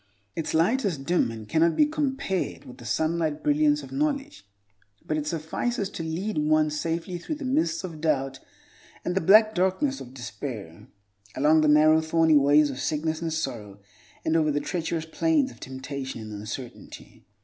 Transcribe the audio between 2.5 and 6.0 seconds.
with the sunlight brilliance of knowledge, but it suffices